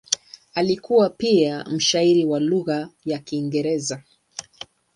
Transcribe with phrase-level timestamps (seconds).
[0.53, 4.01] Alikuwa pia mshairi wa lugha ya Kiingereza.